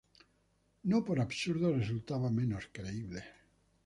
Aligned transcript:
No 0.91 0.97
por 1.05 1.17
absurdo 1.21 1.71
resultaba 1.79 2.31
menos 2.31 2.63
creíble 2.73 3.21